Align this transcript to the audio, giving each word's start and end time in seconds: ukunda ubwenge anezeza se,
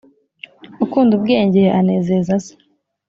ukunda 0.83 1.11
ubwenge 1.17 1.63
anezeza 1.79 2.33
se, 2.45 2.53